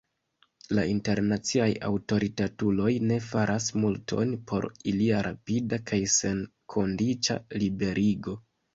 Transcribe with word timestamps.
La 0.77 0.85
internaciaj 0.91 1.67
aŭtoritatuloj 1.89 2.95
ne 3.13 3.19
faras 3.27 3.69
multon 3.85 4.35
por 4.51 4.69
ilia 4.95 5.23
rapida 5.31 5.83
kaj 5.93 6.03
senkondiĉa 6.19 7.43
liberigo. 7.63 8.41